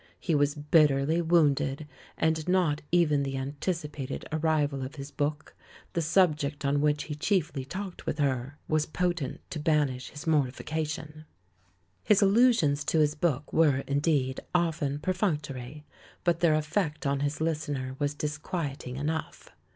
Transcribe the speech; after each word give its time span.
He 0.19 0.33
was 0.33 0.55
bitterly 0.55 1.21
wounded, 1.21 1.85
and 2.17 2.47
not 2.47 2.81
even 2.91 3.21
the 3.21 3.37
anticipated 3.37 4.25
arrival 4.31 4.81
of 4.81 4.95
his 4.95 5.11
book— 5.11 5.53
the 5.93 6.01
sub 6.01 6.35
ject 6.35 6.65
on 6.65 6.81
which 6.81 7.03
he 7.03 7.13
chiefly 7.13 7.63
talked 7.65 8.07
with 8.07 8.17
her— 8.17 8.57
^was 8.67 8.91
potent 8.91 9.41
to 9.51 9.59
banish 9.59 10.09
his 10.09 10.25
mortification. 10.25 11.25
His 12.03 12.23
allusions 12.23 12.83
to 12.85 12.97
his 12.97 13.13
book 13.13 13.53
were, 13.53 13.83
indeed, 13.85 14.39
often 14.55 14.97
perfunctory; 14.97 15.85
but 16.23 16.39
their 16.39 16.55
effect 16.55 17.05
on 17.05 17.19
his 17.19 17.39
listener 17.39 17.95
was 17.99 18.15
disquieting 18.15 18.95
enough. 18.95 19.49